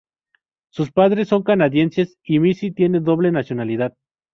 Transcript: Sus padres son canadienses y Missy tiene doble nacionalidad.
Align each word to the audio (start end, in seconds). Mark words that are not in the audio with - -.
Sus 0.71 0.91
padres 0.91 1.27
son 1.27 1.43
canadienses 1.43 2.17
y 2.23 2.39
Missy 2.39 2.71
tiene 2.71 3.01
doble 3.01 3.31
nacionalidad. 3.31 3.93